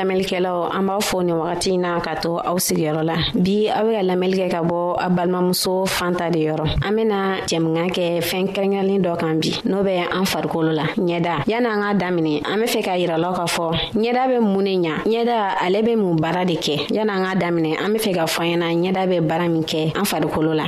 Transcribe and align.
lamɛnlikɛlaw 0.00 0.58
an 0.76 0.82
b'aw 0.88 1.00
fo 1.02 1.20
nin 1.22 1.36
wagati 1.36 1.76
na 1.78 2.00
ka 2.00 2.16
to 2.16 2.38
aw 2.40 2.56
sigiyɔrɔ 2.58 3.02
la 3.10 3.16
bi 3.36 3.68
aw 3.68 3.84
be 3.84 3.92
ka 3.96 4.02
lamɛnli 4.08 4.36
kɛ 4.40 4.48
ka 4.56 4.60
bɔ 4.64 4.96
a 4.98 5.08
balimamuso 5.10 5.84
fan 5.88 6.14
ta 6.16 6.30
de 6.30 6.40
yɔrɔ 6.48 6.66
an 6.86 6.92
bena 6.96 7.16
jɛmiga 7.46 7.84
kɛ 7.96 8.04
fɛɛn 8.28 8.46
kɛrɛnkɛrɛnnin 8.54 9.00
dɔ 9.04 9.12
kan 9.20 9.34
bi 9.40 9.50
n'o 9.66 9.82
bɛ 9.82 9.92
an 10.12 10.24
farikolo 10.24 10.72
la 10.74 10.84
ɲɛda 10.96 11.44
y'an'an 11.46 11.80
ka 11.84 11.94
daminɛ 12.06 12.42
an 12.50 12.56
be 12.60 12.66
fɛ 12.66 12.80
k'a 12.84 12.96
yiralaw 13.02 13.32
k'a 13.36 13.46
fɔ 13.46 13.66
ɲɛda 13.94 14.22
be 14.28 14.38
mun 14.40 14.64
ne 14.64 14.74
ɲa 14.84 14.96
ɲɛda 15.04 15.36
ale 15.64 15.82
be 15.82 15.96
mun 15.96 16.16
baara 16.16 16.44
de 16.44 16.54
kɛ 16.56 16.90
y'an'an 16.92 17.24
ka 17.26 17.36
daminɛ 17.46 17.76
an 17.84 17.92
be 17.92 17.98
fɛ 17.98 18.14
ka 18.14 18.24
fɔ 18.24 18.42
ɲɛna 18.56 18.66
ɲɛda 18.80 19.06
be 19.08 19.18
baara 19.20 19.48
min 19.48 19.64
kɛ 19.64 19.92
an 19.98 20.04
farikolo 20.04 20.54
la 20.56 20.64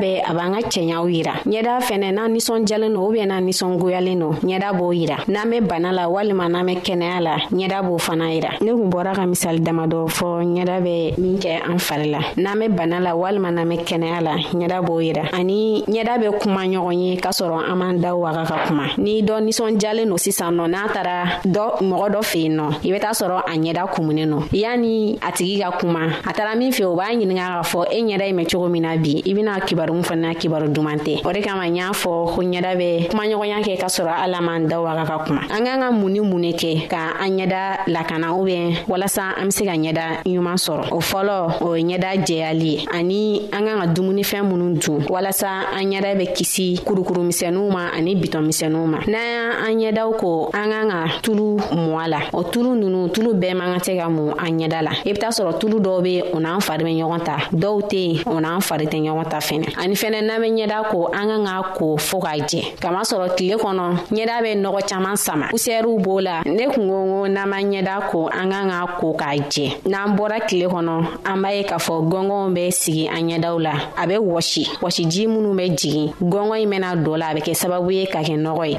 ben. 0.00 0.23
b'an 0.34 0.50
ka 0.52 0.60
cɛɲaw 0.68 1.06
yira 1.08 1.34
ɲɛda 1.46 1.78
fɛnɛ 1.80 2.10
n'an 2.12 2.28
ninsɔnjalen 2.34 2.92
do 2.94 3.00
ubiyɛn 3.06 3.28
n'an 3.30 3.46
ninsɔngoyalen 3.46 4.18
do 4.18 4.28
ɲɛda 4.44 4.70
b'o 4.76 4.90
yira 4.92 5.16
n'an 5.28 5.46
be 5.50 5.60
bana 5.60 5.92
la 5.92 6.06
walima 6.10 6.48
n'an 6.50 6.66
be 6.66 6.74
kɛnɛya 6.74 7.20
la 7.22 7.36
ɲɛda 7.54 7.82
b'o 7.86 7.94
fana 8.00 8.34
yira 8.34 8.50
ne 8.60 8.70
kun 8.72 8.88
bɔra 8.90 9.14
ka 9.14 9.22
misali 9.26 9.60
damadɔ 9.62 10.08
fɔ 10.10 10.26
ɲɛda 10.42 10.80
bɛ 10.82 11.14
min 11.18 11.38
kɛ 11.38 11.50
an 11.68 11.78
fari 11.78 12.10
la 12.10 12.18
n'an 12.36 12.56
bɛ 12.58 12.68
bana 12.76 12.98
la 13.00 13.10
walima 13.14 13.50
n'an 13.54 13.68
be 13.68 13.76
kɛnɛya 13.76 14.20
la 14.22 14.34
ɲɛda 14.52 14.82
b'o 14.84 14.98
yira 15.06 15.22
ani 15.32 15.84
ɲɛda 15.86 16.18
bɛ 16.18 16.38
kuma 16.40 16.60
ɲɔgɔn 16.64 16.92
ye 17.00 17.16
k'a 17.16 17.30
sɔrɔ 17.30 17.70
an 17.70 17.76
m'an 17.78 18.00
daw 18.00 18.16
waga 18.16 18.44
ka 18.44 18.56
kuma 18.66 18.86
ni 18.98 19.22
dɔ 19.22 19.38
ninsɔnjalen 19.44 20.06
do 20.08 20.14
sisan 20.16 20.52
nɔ 20.56 20.68
n'a 20.68 20.88
taara 20.92 21.40
dɔ 21.44 21.78
mɔgɔ 21.80 22.10
dɔ 22.12 22.22
fe 22.24 22.38
yen 22.40 22.56
nɔ 22.56 22.66
i 22.84 22.90
be 22.90 22.98
t'a 22.98 23.10
sɔrɔ 23.12 23.38
a 23.46 23.54
ɲɛda 23.56 23.88
kumunen 23.94 24.28
no 24.28 24.42
yanni 24.52 25.16
a 25.20 25.30
tigi 25.32 25.60
ka 25.62 25.70
kuma 25.78 26.00
a 26.26 26.32
taara 26.32 26.56
min 26.56 26.70
fɛ 26.72 26.84
o 26.86 26.96
b'a 26.96 27.06
ɲininga 27.12 27.46
k'a 27.46 27.62
fɔ 27.70 27.86
e 27.92 28.02
ɲɛda 28.02 28.22
i 28.26 28.32
mɛn 28.32 28.46
cogo 28.50 28.68
min 28.68 28.82
na 28.82 28.96
bi 28.96 29.22
i 29.24 29.32
bena 29.32 29.60
kibarumu 29.60 30.02
fana 30.04 30.23
n'a 30.24 30.34
kibaru 30.34 30.68
duman 30.68 30.96
tɛ 30.98 31.20
o 31.24 31.32
de 31.32 31.40
kama 31.40 31.66
n 31.68 31.76
y'a 31.76 31.90
fɔ 31.92 32.26
ko 32.34 32.40
ɲɛda 32.42 32.72
bɛ 32.74 33.08
kumaɲɔgɔnya 33.08 33.58
kɛ 33.64 33.78
ka 33.80 33.86
sɔrɔ 33.86 34.12
ala 34.24 34.40
man 34.40 34.66
da 34.66 34.80
waga 34.80 35.04
ka 35.06 35.24
kuma 35.24 35.42
an 35.50 35.64
k'an 35.64 35.80
ka 35.80 35.90
mun 35.90 36.08
ni 36.12 36.20
mun 36.20 36.40
ne 36.40 36.52
kɛ 36.52 36.88
ka 36.88 37.16
an 37.20 37.36
ɲɛda 37.38 37.60
lakana 37.88 38.28
ubiyɛn 38.32 38.72
walasa 38.88 39.34
an 39.40 39.44
be 39.46 39.50
se 39.50 39.64
ka 39.64 39.72
ɲɛda 39.72 40.24
ɲuman 40.24 40.56
sɔrɔ 40.56 40.88
o 40.92 40.96
fɔlɔ 40.96 41.62
o 41.62 41.74
ye 41.76 41.84
ɲɛda 41.98 42.24
jɛyali 42.24 42.64
ye 42.64 42.80
ani 42.92 43.48
an 43.52 43.64
k'an 43.64 43.80
ka 43.80 43.86
dumunifɛn 43.92 44.46
minnu 44.48 44.78
dun 44.80 45.00
walasa 45.08 45.66
an 45.76 45.84
ɲɛda 45.92 46.16
bɛ 46.18 46.32
kisi 46.32 46.80
kurukurumisɛnuw 46.84 47.70
ma 47.70 47.90
ani 47.96 48.14
bitɔnmisɛnuw 48.16 48.86
ma 48.86 48.98
n'an 49.06 49.78
y' 49.78 49.88
an 49.88 49.92
ɲɛdaw 49.94 50.16
ko 50.18 50.50
an 50.54 50.68
k'an 50.70 50.88
ka 50.90 51.18
tulu 51.22 51.56
mɔ 51.72 52.04
a 52.04 52.08
la 52.08 52.18
o 52.32 52.42
tulu 52.44 52.74
nunu 52.74 53.10
tulu 53.12 53.34
bɛɛ 53.34 53.54
man 53.56 53.74
ka 53.78 53.90
tɛ 53.90 53.98
ka 54.00 54.08
mun 54.08 54.32
an 54.38 54.56
ɲɛda 54.58 54.82
la 54.82 54.90
i 55.04 55.12
be 55.12 55.18
t'a 55.18 55.28
sɔrɔ 55.30 55.58
tulu 55.60 55.80
dɔw 55.80 56.02
be 56.02 56.20
o 56.32 56.38
n'an 56.40 56.60
fari 56.60 56.82
bɛ 56.84 56.92
ɲɔgɔn 56.98 57.22
ta 57.24 57.36
dɔw 57.52 57.80
tɛ 57.90 57.96
yen 58.14 58.22
o 58.26 58.40
n'an 58.40 58.60
fari 58.60 58.86
tɛ 58.86 59.02
ɲɔgɔn 59.02 59.28
ta 59.30 59.38
fɛnɛ 59.38 59.66
ani 59.78 59.94
fɛnɛ 59.94 60.13
fɛnɛ 60.14 60.26
n'an 60.26 60.40
be 60.40 60.46
ɲɛda 60.46 60.90
ko 60.90 61.06
an 61.12 61.26
kan 61.28 61.44
k'a 61.44 61.62
ko 61.76 61.96
fɔɔ 61.96 62.22
k'a 62.22 62.38
jɛ 62.50 62.60
kamasɔrɔ 62.80 63.34
tile 63.36 63.56
kɔnɔ 63.56 63.84
ɲɛda 64.12 64.42
be 64.42 64.52
nɔgɔ 64.62 64.88
caaman 64.88 65.16
sama 65.16 65.46
pusɛriw 65.48 65.98
b'o 66.02 66.20
la 66.22 66.42
ne 66.44 66.66
kun 66.66 66.88
ko 66.88 67.04
ko 67.04 67.28
n'an 67.28 67.48
ma 67.48 67.56
ɲɛda 67.60 68.10
ko 68.10 68.28
an 68.28 68.50
kan 68.50 68.68
k'a 68.68 68.86
ko 69.00 69.12
k'a 69.14 69.36
jɛ 69.36 69.66
n'an 69.86 70.16
bɔra 70.16 70.38
tile 70.48 70.66
kɔnɔ 70.68 71.04
an 71.26 71.42
b'a 71.42 71.52
ye 71.56 71.62
k'a 71.64 71.78
fɔ 71.78 71.94
gɔngɔnw 72.10 72.54
be 72.54 72.70
sigi 72.70 73.08
an 73.08 73.28
ɲɛdaw 73.28 73.60
la 73.62 73.74
a 73.98 74.06
be 74.06 74.14
wɔsi 74.14 74.66
wɔsiji 74.80 75.26
minw 75.26 75.54
be 75.56 75.68
jigin 75.70 76.12
gɔngɔn 76.22 76.60
ɲi 76.60 76.68
bena 76.70 76.94
dɔ 76.94 77.18
la 77.18 77.26
a 77.30 77.34
be 77.34 77.40
kɛ 77.40 77.54
sababu 77.54 77.90
ye 77.92 78.06
ka 78.06 78.20
kɛ 78.20 78.36
nɔgɔ 78.36 78.64
ye 78.70 78.78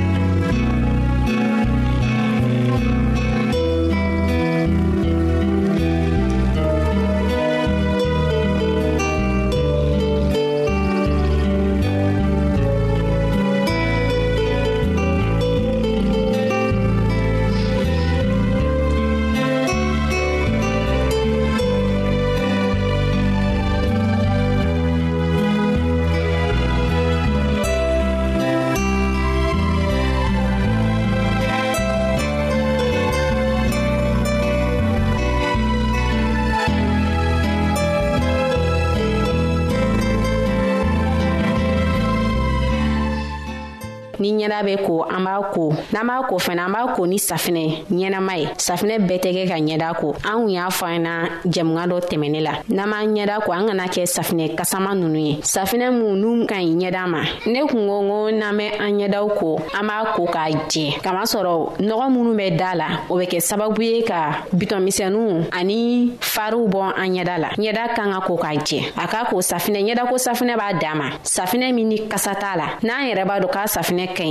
ɲɛda 44.41 44.63
bɛ 44.63 44.73
ko 44.85 45.03
an 45.07 45.23
b'a 45.23 45.51
ko 45.53 45.73
n'an 45.93 46.07
b'a 46.07 46.21
ko 46.27 46.35
fɛnɛ 46.37 46.61
an 46.65 46.71
b'a 46.73 46.95
ko 46.95 47.05
ni 47.05 47.17
safinɛ 47.17 47.85
ɲɛnama 47.93 48.33
ye 48.41 48.45
safinɛ 48.67 48.95
bɛɛ 49.07 49.17
tɛ 49.23 49.29
kɛ 49.35 49.47
ka 49.49 49.57
ɲɛda 49.67 49.89
ko 49.99 50.13
an 50.25 50.37
kun 50.41 50.49
y'a 50.49 50.67
fɔ 50.69 50.85
an 50.95 50.99
na 51.03 51.13
jɛmuga 51.53 51.83
dɔ 51.91 51.97
tɛmɛne 52.09 52.39
la 52.45 52.53
n'an 52.69 52.89
b'an 52.89 53.13
ɲɛda 53.15 53.43
ko 53.45 53.51
an 53.51 53.65
kana 53.67 53.85
kɛ 53.93 54.03
safinɛ 54.15 54.55
kasama 54.57 54.95
nunu 54.95 55.19
ye 55.19 55.35
safinɛ 55.43 55.89
mun 55.99 56.15
n'u 56.21 56.47
ka 56.49 56.55
ɲi 56.55 56.75
ɲɛda 56.81 57.07
ma 57.07 57.21
ne 57.45 57.59
kun 57.67 57.87
ko 57.87 58.01
ko 58.01 58.31
n'an 58.31 58.55
bɛ 58.57 58.65
an 58.79 58.91
ɲɛdaw 58.99 59.29
ko 59.37 59.57
an 59.79 59.85
b'a 59.89 60.05
ko 60.15 60.25
k'a 60.25 60.49
jɛ 60.69 60.99
kamasɔrɔ 61.03 61.77
nɔgɔ 61.79 62.05
minnu 62.13 62.33
bɛ 62.39 62.57
da 62.57 62.73
la 62.75 62.87
o 63.09 63.15
bɛ 63.19 63.27
kɛ 63.29 63.39
sababu 63.49 63.81
ye 63.83 64.03
ka 64.03 64.43
bitɔnmisɛnuw 64.53 65.49
ani 65.53 66.13
fariw 66.19 66.67
bɔ 66.67 66.81
an 66.97 67.09
ɲɛda 67.15 67.37
la 67.39 67.49
ɲɛda 67.53 67.93
kan 67.95 68.11
ka 68.13 68.21
ko 68.21 68.37
k'a 68.37 68.55
jɛ 68.61 68.89
a 69.03 69.07
ka 69.07 69.25
ko 69.29 69.37
safinɛ 69.39 69.85
ɲɛda 69.85 70.09
ko 70.09 70.15
safinɛ 70.17 70.55
b'a 70.57 70.73
dama 70.79 71.09
safinɛ 71.23 71.71
min 71.73 71.89
ni 71.89 72.07
kasa 72.07 72.33
t'a 72.33 72.57
la 72.57 72.65
n'an 72.81 73.05
yɛrɛ 73.11 73.23
b'a 73.27 73.39
dɔn 73.43 73.51
k'a 73.51 73.65
safinɛ 73.75 74.07
ka 74.15 74.23
ɲi 74.23 74.30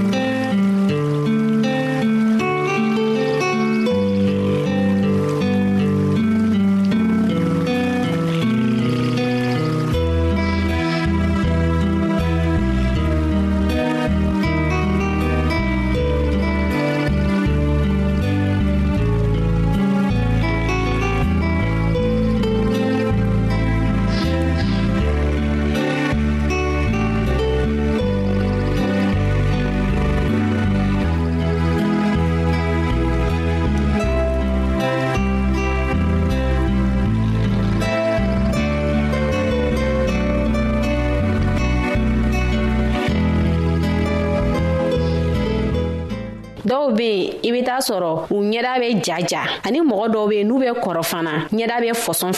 be 47.01 47.01
yen 47.01 47.39
i 47.43 47.51
be 47.51 47.63
t'a 47.63 47.79
sɔrɔ 47.81 48.27
u 48.31 48.41
ɲɛda 48.51 48.79
bɛ 48.79 48.87
jaja 49.01 49.41
ani 49.65 49.81
mɔgɔ 49.81 50.05
dɔw 50.13 50.29
be 50.29 50.35
yen 50.37 50.47
n'u 50.47 50.59
bɛ 50.59 50.79
kɔrɔ 50.83 51.03
fana 51.03 51.31
ɲɛda 51.51 51.77
bɛ 51.81 51.89
fɔsɔn 51.93 52.33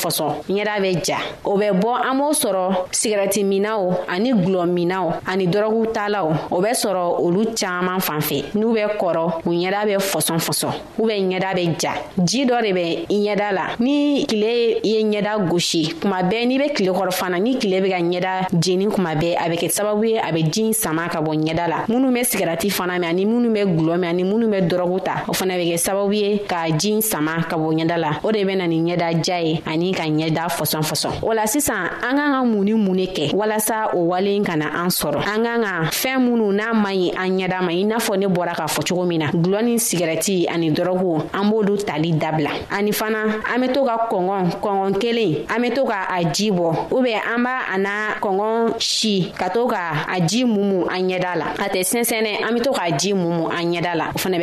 ɲɛda 0.50 0.75
bɛ 0.83 1.06
ja 1.07 1.18
o 1.44 1.57
bɛ 1.57 1.71
bɔ 1.74 1.92
an 2.06 2.19
b'o 2.19 2.31
sɔrɔ 2.31 2.63
sigɛrɛti 2.92 3.44
minnaw 3.45 4.06
ani 4.07 4.31
gulɔ 4.33 4.65
minnaw 4.69 5.12
ani 5.27 5.48
dɔrɔgu 5.48 5.94
taalaw 5.94 6.27
o 6.51 6.62
bɛ 6.62 6.71
sɔrɔ 6.83 7.19
olu 7.24 7.45
caaman 7.56 8.00
fan 8.00 8.21
fɛ 8.21 8.51
n'u 8.56 8.74
bɛ 8.74 8.98
kɔrɔ 8.98 9.42
u 9.45 9.50
ɲɛda 9.51 9.81
bɛ 9.86 9.95
fɔsɔn 10.12 10.39
fɔsɔn 10.39 10.74
u 11.00 11.04
bɛ 11.04 11.15
ɲɛda 11.30 11.54
bɛ 11.60 11.63
ja 11.80 11.92
ji 12.24 12.45
dɔ 12.45 12.62
de 12.62 12.71
bɛ 12.74 13.06
ɲɛda 13.07 13.54
la 13.54 13.63
ni 13.80 14.25
kile 14.27 14.80
ye 14.83 15.04
ɲɛda 15.04 15.50
gosi 15.50 15.86
kuma 16.01 16.21
bɛɛ 16.24 16.45
n'i 16.48 16.57
be 16.63 16.69
kile 16.77 16.94
kɔrɔ 16.98 17.12
fana 17.13 17.39
ni 17.39 17.56
kile 17.57 17.81
be 17.83 17.89
ka 17.89 17.98
ɲɛda 18.00 18.48
jeni 18.62 18.88
kuma 18.89 19.15
bɛɛ 19.15 19.36
a 19.45 19.50
bɛ 19.50 19.56
kɛ 19.57 19.69
sababu 19.77 20.06
ye 20.10 20.18
a 20.18 20.31
bɛ 20.31 20.50
jin 20.51 20.74
sama 20.74 21.10
ka 21.10 21.21
bɔ 21.21 21.36
ɲɛda 21.42 21.68
la 21.69 21.77
minnu 21.88 22.10
bɛ 22.18 22.24
sigɛrɛti 22.31 22.69
fana 22.71 22.94
mɛn 23.00 23.10
ani 23.13 23.25
minnu 23.25 23.50
bɛ 23.57 23.62
gulɔ 23.80 23.95
mɛn 24.04 24.07
ani 24.10 24.24
minnu 24.24 24.48
bɛ 24.53 24.61
dɔrɔgu 24.67 24.97
ta 25.03 25.13
o 25.27 25.33
fana 25.33 25.57
bɛ 25.57 25.65
kɛ 25.73 25.77
sababu 25.81 26.13
ye 26.13 26.38
ka 26.47 26.69
jin 26.77 27.01
sama 27.01 27.31
ka 27.50 27.55
bɔ 27.57 27.73
ɲɛda 27.73 27.97
la 27.97 28.09
o 28.23 28.31
de 28.31 28.45
bɛ 28.45 28.55
na 28.57 28.65
ni 28.69 28.77
ɲɛda 28.85 29.09
ja 29.25 29.38
ye 29.41 29.61
ani 29.65 29.91
ka 29.91 30.03
ɲɛda 30.03 30.45
fɔsɔn 30.53 30.83
fɔsɔn 30.89 31.13
o 31.23 31.33
la 31.33 31.44
sisan 31.47 31.89
an 32.03 32.13
k'an 32.15 32.31
ka 32.33 32.44
mun 32.45 32.63
ni 32.63 32.73
mun 32.73 32.95
ne 32.95 33.05
kɛ 33.07 33.33
walasa 33.33 33.89
o 33.95 34.05
wale 34.13 34.29
ka 34.45 34.55
na 34.55 34.67
an 34.77 34.89
sɔrɔ 34.94 35.17
an 35.25 35.41
k'an 35.44 35.61
ka 35.65 35.73
fɛn 35.89 36.19
minnu 36.29 36.53
n'a 36.53 36.73
ma 36.73 36.89
ɲi 36.94 37.09
an 37.17 37.29
ɲɛda 37.39 37.61
ma 37.65 37.71
i 37.71 37.83
n'a 37.83 37.97
fɔ 37.97 38.17
ne 38.19 38.25
bɔra 38.27 38.53
k'a 38.53 38.67
fɔ 38.69 38.79
cogo 38.88 39.05
min 39.07 39.19
na 39.21 39.31
gulɔ 39.31 39.63
ni 39.63 39.75
sigɛrɛti 39.77 40.45
ani 40.50 40.69
dɔrɔgu 40.71 41.21
an 41.33 41.50
b'olu 41.50 41.77
tali 41.85 42.11
dabila 42.13 42.50
ani 42.71 42.91
fana 42.91 43.25
an 43.50 43.59
bɛ 43.61 43.73
to 43.73 43.83
ka 43.85 44.07
kɔngɔn 44.11 44.61
kɔngɔn 44.61 44.94
kelen 45.01 45.33
an 45.50 45.61
bɛ 45.63 45.73
to 45.73 45.83
ka 45.85 46.05
a 46.11 46.21
ji 46.31 46.51
bɔ 46.51 46.89
ubiyɛn 46.91 47.21
an 47.35 47.44
b'a 47.44 47.57
a 47.73 47.77
n'a 47.77 48.15
kɔngɔn 48.21 48.77
si 48.81 49.31
ka 49.38 49.47
to 49.50 49.65
ka 49.67 50.05
a 50.09 50.19
ji 50.21 50.44
mumu 50.45 50.85
an 50.89 51.01
ɲɛda 51.09 51.33
la 51.38 51.47
a 51.57 51.67
tɛ 51.73 51.81
sɛnsɛnɛ 51.94 52.45
an 52.45 52.53
bɛ 52.57 52.61
to 52.63 52.71
k'a 52.71 52.91
ji 53.00 53.13
mumu 53.13 53.47
an 53.50 53.65
ɲɛda 53.74 53.95
la 53.95 54.07
o 54.13 54.17
fana 54.19 54.42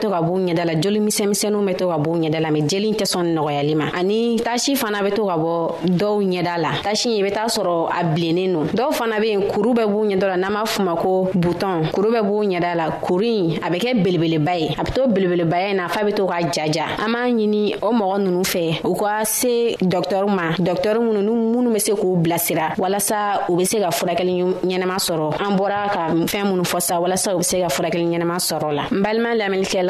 to 0.00 0.10
ka 0.10 0.20
b'u 0.22 0.38
ɲɛda 0.48 0.64
la 0.64 0.74
joli 0.80 1.00
misɛnmisɛnninw 1.00 1.64
bɛ 1.68 1.74
to 1.76 1.86
ka 1.90 1.98
b'u 1.98 2.16
ɲɛda 2.16 2.40
la 2.40 2.48
mɛ 2.50 2.60
jeli 2.68 2.92
tɛ 2.96 3.04
sɔn 3.04 3.34
nɔgɔyali 3.36 3.74
ma 3.76 3.84
ani 3.96 4.36
tasi 4.38 4.74
fana 4.74 5.02
bɛ 5.04 5.12
to 5.14 5.26
ka 5.26 5.36
bɔ 5.36 5.76
dɔw 5.86 6.22
ɲɛda 6.24 6.58
la 6.60 6.70
tasi 6.82 7.08
i 7.18 7.22
bɛ 7.22 7.32
taa 7.34 7.46
sɔrɔ 7.46 7.88
a 7.90 8.04
bilennen 8.14 8.52
don 8.52 8.66
dɔw 8.72 8.92
fana 8.94 9.18
bɛ 9.20 9.26
yen 9.26 9.42
kuru 9.48 9.74
bɛ 9.74 9.84
b'u 9.86 10.04
ɲɛda 10.16 10.22
la 10.26 10.36
n'an 10.36 10.50
b'a 10.52 10.64
f'u 10.64 10.82
ma 10.84 10.94
ko 10.96 11.28
butɔn 11.34 11.90
kuru 11.92 12.10
bɛ 12.10 12.22
b'u 12.22 12.42
ɲɛda 12.48 12.76
la 12.76 12.90
kuru 13.00 13.22
in 13.24 13.50
a 13.62 13.70
bɛ 13.70 13.78
kɛ 13.78 14.02
belebeleba 14.04 14.56
ye 14.60 14.68
a 14.78 14.82
bɛ 14.84 14.92
to 14.94 15.02
belebelebaya 15.08 15.70
in 15.70 15.76
na 15.76 15.88
f'a 15.88 16.04
bɛ 16.06 16.14
to 16.16 16.22
k'a 16.26 16.50
jaja 16.50 16.84
an 17.04 17.12
b'a 17.12 17.28
ɲini 17.34 17.76
o 17.82 17.92
mɔgɔ 17.92 18.22
ninnu 18.22 18.42
fɛ 18.46 18.80
u 18.88 18.94
ka 18.94 19.24
se 19.24 19.76
dɔktɔriw 19.82 20.30
ma 20.34 20.50
dɔktɔri 20.58 20.98
minnu 21.00 21.22
ni 21.22 21.32
minnu 21.34 21.70
bɛ 21.74 21.78
se 21.80 21.92
k'u 21.92 22.16
bilasira 22.22 22.74
walasa 22.78 23.46
u 23.50 23.56
bɛ 23.56 23.64
se 23.66 23.78
ka 23.80 23.88
furakɛli 23.90 24.42
ɲɛnama 24.64 24.96
sɔrɔ 24.98 25.34
an 25.40 25.56
bɔra 25.58 25.88
ka 25.92 26.08
fɛn 26.26 26.46
minnu 26.50 26.62
fɔ 26.64 26.80
sa 26.80 26.96
walasa 27.00 27.34
u 27.34 27.38
bɛ 27.38 27.42
se 27.44 27.56
ka 27.60 27.66
furakɛli 27.68 28.06
ɲɛnama 28.06 28.36
sɔrɔ 28.38 28.72
la 28.74 28.82
n 28.92 29.02
balima 29.02 29.34
lamɛnnikɛla 29.34 29.89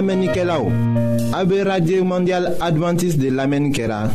lamɛnnikɛla 0.00 0.54
o 0.60 0.72
radio 1.64 2.04
mondial 2.04 2.46
adventiste 2.60 3.18
de 3.20 3.30
lamɛnni 3.30 3.70
kɛra 3.70 4.08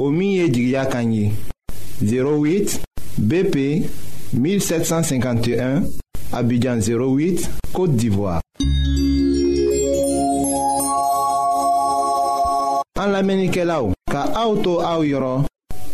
o 0.00 0.08
08 0.10 2.80
bp 3.18 3.84
1751 4.34 5.82
abidjan 6.32 6.80
08 6.80 7.50
côte 7.74 7.96
d'ivoire 7.96 8.40
an 12.98 13.08
lamɛnnikɛlaw 13.12 13.92
ka 14.10 14.22
auto 14.42 14.80
auro. 14.80 15.44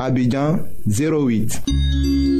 Abidjan 0.00 0.64
08. 0.88 2.39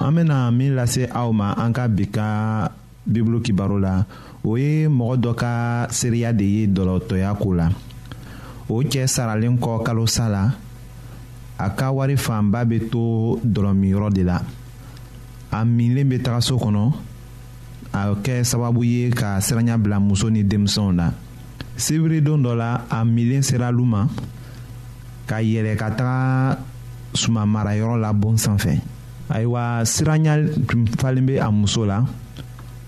an 0.00 0.12
bena 0.14 0.50
min 0.50 0.74
lase 0.74 1.06
aw 1.12 1.30
ma 1.32 1.54
an 1.56 1.70
ka 1.72 1.86
bi 1.88 2.06
ka 2.06 2.66
bibulu 3.06 3.38
kibaro 3.42 3.78
la 3.78 4.02
o 4.44 4.56
ye 4.58 4.88
mɔgɔ 4.90 5.14
dɔ 5.22 5.32
ka 5.40 5.52
seereya 5.94 6.30
de 6.32 6.44
ye 6.44 6.62
dɔlɔtɔya 6.66 7.30
ko 7.40 7.54
la 7.54 7.66
o 8.68 8.74
cɛɛ 8.90 9.06
saralen 9.06 9.54
kɔ 9.62 9.82
kalosa 9.86 10.26
la 10.28 10.42
a 11.58 11.68
ka 11.78 11.90
wari 11.94 12.16
fanba 12.16 12.64
be 12.68 12.80
to 12.90 13.38
dɔlɔmiyɔrɔ 13.44 14.08
de 14.12 14.22
la 14.24 14.38
a 15.50 15.64
minlen 15.64 16.08
be 16.08 16.18
taga 16.22 16.40
so 16.42 16.56
kɔnɔ 16.58 16.94
a 17.94 18.14
kɛ 18.14 18.42
sababu 18.44 18.82
ye 18.84 19.10
ka 19.10 19.38
siranya 19.40 19.76
bila 19.78 20.00
muso 20.00 20.28
ni 20.30 20.42
denmisɛnw 20.42 20.96
la 20.96 21.10
sibiridon 21.80 22.38
dɔ 22.44 22.52
la 22.56 22.84
a 22.92 23.02
milen 23.04 23.42
sera 23.42 23.72
lu 23.72 23.82
ma 23.88 24.04
ka 25.26 25.40
yɛlɛ 25.42 25.72
ka 25.80 25.88
taga 25.96 26.16
suma 27.16 27.42
marayɔrɔ 27.48 27.96
la 27.98 28.12
bon 28.12 28.36
sanfɛ 28.36 28.72
ayiwa 29.32 29.82
siranya 29.88 30.34
tun 30.68 30.84
falen 31.00 31.24
bɛ 31.28 31.40
a 31.40 31.48
muso 31.50 31.82
la 31.86 32.04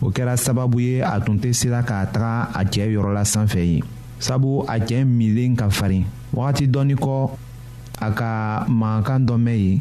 o 0.03 0.11
kɛra 0.13 0.37
sababu 0.37 0.79
ye 0.81 1.01
a 1.01 1.19
tun 1.25 1.39
tɛ 1.41 1.53
sira 1.55 1.83
ka 1.83 2.05
taga 2.13 2.51
a 2.53 2.63
cɛ 2.69 2.87
yɔrɔ 2.93 3.15
la 3.17 3.25
sanfɛ 3.25 3.61
yen 3.65 3.83
sabu 4.21 4.63
a 4.69 4.77
cɛ 4.79 5.03
milen 5.09 5.57
ka 5.57 5.69
farin 5.71 6.05
wagati 6.35 6.69
dɔɔni 6.69 6.95
kɔ 6.95 7.31
a 7.99 8.11
ka 8.13 8.67
mankan 8.69 9.25
dɔ 9.27 9.35
mɛn 9.41 9.59
yen 9.65 9.81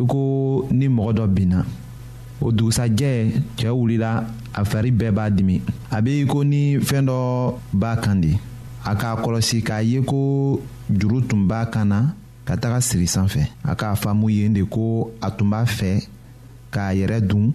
i 0.00 0.06
ko 0.06 0.66
ni 0.70 0.86
mɔgɔ 0.88 1.12
dɔ 1.18 1.26
binna. 1.34 1.64
o 2.40 2.50
dugusajɛ 2.52 3.30
cɛɛ 3.58 3.70
wulila 3.76 4.24
a 4.54 4.64
fari 4.64 4.90
bɛɛ 4.90 5.10
b'a 5.14 5.30
dimi 5.30 5.60
a 5.90 6.00
b'i 6.02 6.26
ko 6.26 6.42
ni 6.44 6.78
fɛɛn 6.80 7.06
dɔ 7.08 7.54
b'a 7.72 7.96
kan 8.00 8.20
di 8.20 8.32
a 8.84 8.94
k'a 8.96 9.16
kɔlɔsi 9.22 9.62
k'a 9.62 9.82
ye 9.84 10.00
ko 10.02 10.60
juru 10.90 11.20
tun 11.28 11.44
b'a 11.46 11.66
kan 11.70 11.84
na 11.88 12.00
ka 12.44 12.56
taga 12.56 12.80
siri 12.80 13.06
sanfɛ 13.06 13.46
a 13.64 13.74
k'a 13.76 13.94
faamu 13.94 14.30
yen 14.32 14.54
de 14.54 14.64
ko 14.64 15.12
a 15.20 15.30
tun 15.30 15.46
b'a 15.50 15.64
fɛ 15.66 16.06
k'a 16.72 16.94
yɛrɛ 16.96 17.20
dun 17.28 17.52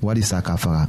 walisa 0.00 0.40
ka 0.42 0.54
faga 0.56 0.88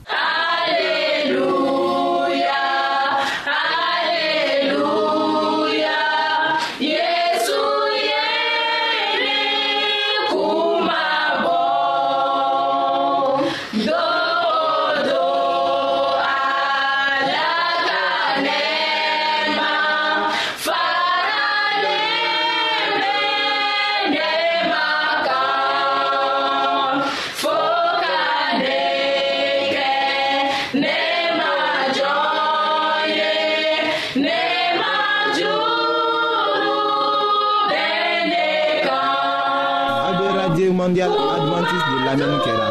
Mondial 40.79 41.11
adventiste 41.11 41.91
de 41.95 42.01
lamɛnni 42.05 42.37
kɛra 42.45 42.67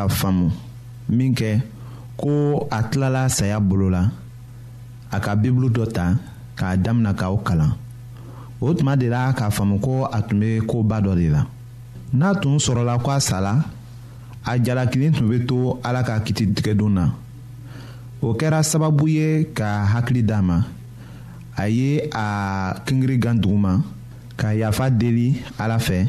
k'a 0.00 0.08
faamu 0.08 0.48
min 1.08 1.34
kɛ 1.34 1.60
ko 2.16 2.66
a 2.70 2.82
tilala 2.90 3.28
saya 3.28 3.60
bolo 3.60 3.90
la 3.90 4.04
a 5.14 5.18
ka 5.20 5.34
bibulu 5.36 5.68
dɔ 5.68 5.84
ta 5.92 6.16
k'a 6.56 6.76
damina 6.76 7.12
k'o 7.12 7.36
kalan 7.44 7.72
o 8.60 8.72
tuma 8.72 8.96
de 8.96 9.06
la 9.10 9.32
k'a 9.32 9.50
faamu 9.50 9.78
ko 9.80 10.04
a 10.06 10.22
tun 10.22 10.38
bɛ 10.40 10.64
koba 10.66 10.98
dɔ 11.04 11.14
de 11.20 11.28
la 11.30 11.44
n'a 12.14 12.34
tun 12.40 12.56
sɔrɔla 12.58 13.02
ko 13.02 13.10
a 13.10 13.20
sala 13.20 13.52
a 14.44 14.52
jalakili 14.64 15.10
tun 15.12 15.28
bɛ 15.28 15.44
to 15.48 15.76
ala 15.84 16.02
ka 16.02 16.18
kititigɛdon 16.24 16.92
na 16.96 17.04
o 18.22 18.32
kɛra 18.32 18.62
sababu 18.62 19.06
ye 19.08 19.44
ka 19.52 19.84
hakili 19.92 20.22
d'a 20.22 20.40
ma 20.40 20.62
a 21.58 21.68
ye 21.68 22.08
a 22.14 22.74
kingiri 22.86 23.18
gan 23.18 23.36
duguma 23.38 23.82
ka 24.36 24.48
yafa 24.54 24.88
deli 24.88 25.36
ala 25.58 25.76
fɛ 25.76 26.08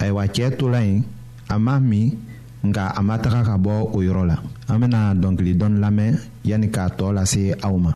ayiwa 0.00 0.24
cɛɛ 0.34 0.48
tola 0.58 0.80
yen 0.88 1.02
a 1.48 1.54
m'a 1.64 1.74
min 1.90 2.08
nka 2.66 2.84
a 2.98 3.00
ma 3.08 3.14
taga 3.22 3.40
ka 3.48 3.54
bɔ 3.64 3.72
o 3.96 3.98
yɔrɔ 4.06 4.22
la 4.30 4.36
an 4.70 4.80
bena 4.80 5.00
dɔnkili 5.20 5.52
dɔɔni 5.58 5.78
lamɛn 5.84 6.12
yani 6.48 6.66
k'a 6.74 6.86
tɔɔ 6.96 7.10
lase 7.16 7.42
aw 7.66 7.74
ma 7.84 7.95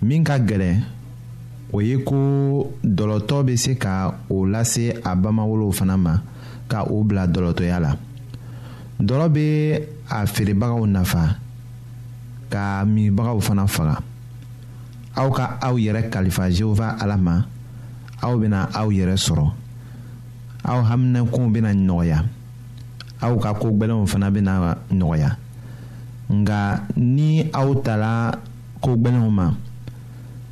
min 0.00 0.22
ka 0.22 0.38
gɛlɛ 0.38 0.76
o 1.74 1.80
ye 1.82 1.98
ko 2.04 2.70
dɔlɔtɔ 2.84 3.42
bɛ 3.46 3.56
se 3.58 3.74
ka 3.76 4.14
o 4.30 4.46
lase 4.46 4.94
a 5.04 5.16
bamawolow 5.16 5.72
fana 5.74 5.96
ma 5.98 6.18
ka 6.68 6.84
o 6.86 7.02
bila 7.02 7.26
dɔlɔtɔya 7.26 7.80
la 7.82 7.92
dɔlɔ 9.00 9.28
bɛ 9.28 9.46
a 10.10 10.26
feerebagaw 10.26 10.86
nafa 10.86 11.38
ka 12.48 12.84
minbagaw 12.86 13.40
fana 13.42 13.66
faga 13.66 13.98
aw 15.18 15.28
ka 15.34 15.58
aw 15.60 15.74
yɛrɛ 15.76 16.08
kalifa 16.10 16.48
jehova 16.48 16.94
ala 17.02 17.16
ma 17.18 17.42
aw 18.22 18.34
bɛna 18.38 18.68
aw 18.74 18.88
yɛrɛ 18.92 19.16
sɔrɔ 19.18 19.50
aw 20.64 20.78
haminankow 20.86 21.50
bɛna 21.50 21.74
nɔgɔya 21.74 22.24
aw 23.20 23.34
ka 23.42 23.50
ko 23.58 23.72
gbɛlɛnw 23.74 24.06
fana 24.06 24.30
bɛna 24.30 24.78
nɔgɔya 24.94 25.36
nka 26.30 26.86
ni 26.96 27.50
aw 27.52 27.74
taara 27.82 28.38
ko 28.80 28.94
gbɛlɛnw 28.94 29.28
ma 29.30 29.48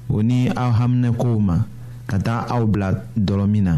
o 0.08 0.22
ni 0.22 0.46
aw 0.50 0.70
haminɛkow 0.70 1.36
ma 1.42 1.56
ka 2.10 2.16
taga 2.22 2.46
aw 2.54 2.62
bila 2.70 2.88
dɔlɔ 3.26 3.44
min 3.52 3.64
na 3.66 3.74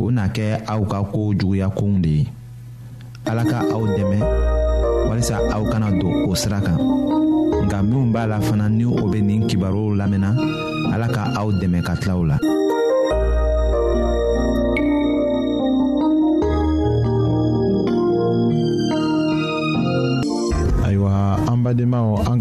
o 0.00 0.10
na 0.14 0.24
kɛ 0.34 0.46
aw 0.72 0.80
ka 0.90 0.98
koo 1.12 1.28
juguya 1.38 1.66
kow 1.78 1.92
de 2.02 2.08
ye 2.08 2.20
ala 3.30 3.42
ka 3.50 3.58
aw 3.74 3.82
dɛmɛ 3.96 4.18
walisa 5.08 5.36
aw 5.54 5.62
kana 5.72 5.88
don 6.00 6.16
o 6.30 6.34
sira 6.34 6.60
kan 6.66 6.78
nka 7.64 7.78
minw 7.86 8.12
b'a 8.12 8.24
la 8.30 8.38
fana 8.40 8.66
ni 8.68 8.84
o 8.84 9.04
be 9.10 9.20
nin 9.20 9.46
kibaruw 9.48 9.94
lamɛnna 9.98 10.30
ala 10.94 11.06
ka 11.14 11.22
aw 11.36 11.48
dɛmɛ 11.60 11.80
ka 11.86 11.94
tilaw 12.00 12.22
la 12.30 12.36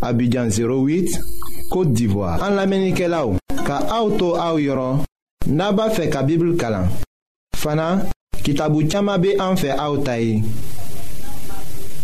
Abidjan 0.00 0.48
08, 0.50 1.68
Kote 1.70 1.92
d'Ivoire 1.92 2.38
An 2.42 2.54
la 2.54 2.66
menike 2.66 3.08
la 3.10 3.24
ou 3.26 3.36
Ka 3.66 3.80
aoutou 3.90 4.36
aou 4.38 4.60
yoron 4.62 5.00
Naba 5.50 5.88
fe 5.90 6.06
ka 6.12 6.22
bibl 6.24 6.54
kalan 6.60 6.86
Fana, 7.58 8.04
ki 8.44 8.54
tabou 8.56 8.86
tchama 8.86 9.18
be 9.18 9.34
an 9.42 9.58
fe 9.58 9.72
aoutayi 9.74 10.38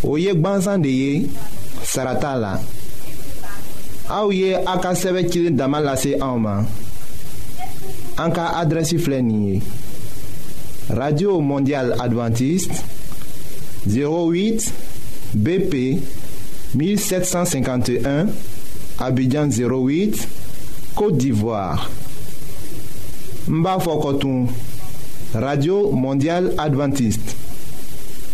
O 0.05 0.17
yek 0.19 0.41
bansan 0.43 0.83
de 0.85 0.91
ye 0.91 1.29
Sarata 1.85 2.35
la 2.37 2.57
Aou 4.11 4.35
ye 4.35 4.53
a 4.59 4.75
ka 4.85 4.93
seve 4.99 5.23
kilin 5.31 5.57
daman 5.57 5.87
lase 5.87 6.17
aouman 6.21 6.67
An 8.19 8.35
ka 8.37 8.51
adresi 8.59 8.99
flenye 9.01 9.61
Radio 10.91 11.39
Mondial 11.41 11.95
Adventiste 12.05 12.83
08 13.87 14.69
BP 15.35 16.24
1751, 16.75 18.27
Abidjan 18.99 19.49
08, 19.49 20.29
Côte 20.95 21.17
d'Ivoire. 21.17 21.91
Mbafokotoum, 23.49 24.49
Radio 25.35 25.91
Mondiale 25.93 26.55
Adventiste. 26.59 27.37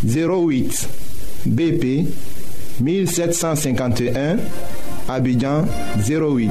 08, 0.07 0.89
BP 1.47 2.07
1751, 2.81 4.37
Abidjan 5.09 5.65
08. 6.05 6.51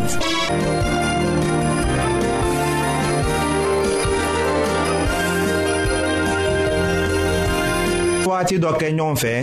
wagati 8.40 8.58
dɔ 8.62 8.72
kɛ 8.80 8.88
ɲɔgɔn 8.94 9.16
fɛ 9.18 9.34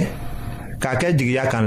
k'a 0.80 0.94
kan 0.96 1.66